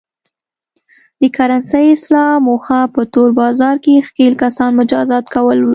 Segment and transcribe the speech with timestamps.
[1.21, 5.69] د کرنسۍ اصلاح موخه په تور بازار کې ښکېل کسان مجازات کول و.